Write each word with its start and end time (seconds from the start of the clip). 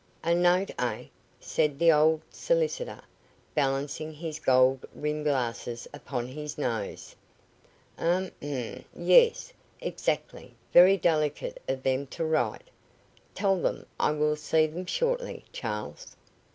"A 0.23 0.33
note, 0.33 0.71
eh?" 0.79 1.03
said 1.39 1.77
the 1.77 1.91
old 1.91 2.21
solicitor, 2.31 3.01
balancing 3.53 4.11
his 4.11 4.39
gold 4.39 4.83
rimmed 4.95 5.25
glasses 5.25 5.87
upon 5.93 6.27
his 6.27 6.57
nose; 6.57 7.15
"um 7.99 8.31
um 8.41 8.83
yes, 8.95 9.53
exactly 9.79 10.55
very 10.73 10.97
delicate 10.97 11.61
of 11.67 11.83
them 11.83 12.07
to 12.07 12.25
write. 12.25 12.71
Tell 13.35 13.61
them 13.61 13.85
I 13.99 14.09
will 14.09 14.35
see 14.35 14.65
them 14.65 14.87
shortly, 14.87 15.45
Charles." 15.53 16.15